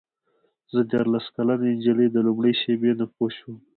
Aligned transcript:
زه 0.73 0.79
دیارلس 0.89 1.25
کلنه 1.35 1.65
نجلۍ 1.75 2.07
د 2.11 2.17
لومړۍ 2.27 2.53
شېبې 2.61 2.91
نه 2.99 3.05
پوه 3.13 3.29
شوم. 3.37 3.55